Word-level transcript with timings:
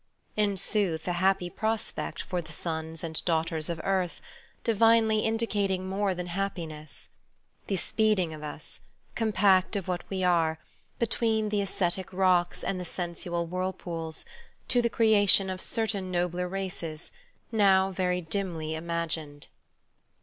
In 0.35 0.57
sooth, 0.57 1.07
a 1.07 1.13
happy 1.13 1.47
prospect 1.47 2.23
for 2.23 2.41
the 2.41 2.51
sons 2.51 3.03
and 3.03 3.23
daughters 3.23 3.69
of 3.69 3.79
Earth, 3.83 4.19
divinely 4.63 5.19
indicating 5.19 5.85
more 5.87 6.15
than 6.15 6.25
happiness: 6.25 7.09
the 7.67 7.75
speeding 7.75 8.33
of 8.33 8.41
us, 8.41 8.79
compact 9.13 9.75
of 9.75 9.87
what 9.87 10.01
we 10.09 10.23
are, 10.23 10.57
between 10.97 11.49
the 11.49 11.61
ascetic 11.61 12.11
rocks 12.11 12.63
and 12.63 12.79
the 12.79 12.83
sensual 12.83 13.45
whirlpools, 13.45 14.25
to 14.69 14.81
the 14.81 14.89
creation 14.89 15.51
of 15.51 15.61
certain 15.61 16.09
nobler 16.09 16.47
races, 16.47 17.11
now 17.51 17.91
very 17.91 18.21
dimly 18.21 18.73
imagined. 18.73 19.49